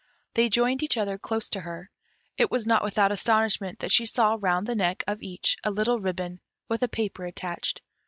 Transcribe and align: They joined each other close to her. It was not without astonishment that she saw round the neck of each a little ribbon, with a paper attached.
They 0.33 0.49
joined 0.49 0.81
each 0.81 0.97
other 0.97 1.19
close 1.19 1.47
to 1.51 1.59
her. 1.59 1.91
It 2.35 2.49
was 2.49 2.65
not 2.65 2.83
without 2.83 3.11
astonishment 3.11 3.77
that 3.77 3.91
she 3.91 4.07
saw 4.07 4.35
round 4.39 4.65
the 4.65 4.73
neck 4.73 5.03
of 5.05 5.21
each 5.21 5.57
a 5.63 5.69
little 5.69 5.99
ribbon, 5.99 6.39
with 6.67 6.81
a 6.81 6.87
paper 6.87 7.23
attached. 7.25 7.83